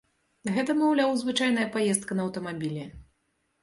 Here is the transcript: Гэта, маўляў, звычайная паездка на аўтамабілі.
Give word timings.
Гэта, 0.55 0.75
маўляў, 0.79 1.13
звычайная 1.25 1.69
паездка 1.79 2.11
на 2.21 2.29
аўтамабілі. 2.29 2.93